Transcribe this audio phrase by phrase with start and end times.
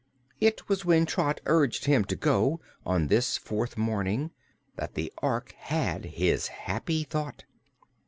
[0.39, 4.31] It was when Trot urged him to go, on this fourth morning,
[4.75, 7.43] that the Ork had his happy thought.